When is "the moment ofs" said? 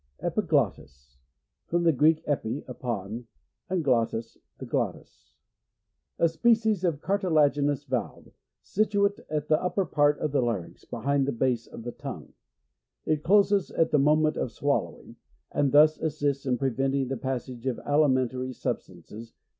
13.91-14.59